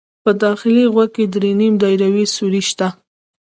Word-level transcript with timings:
په 0.23 0.31
داخلي 0.43 0.85
غوږ 0.93 1.09
کې 1.15 1.23
درې 1.33 1.51
نیم 1.59 1.73
دایروي 1.81 2.25
سوري 2.35 2.61
شته. 2.69 2.87